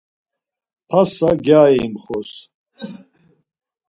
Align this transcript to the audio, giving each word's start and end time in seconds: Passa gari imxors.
Passa 0.89 1.29
gari 1.45 1.77
imxors. 1.87 2.33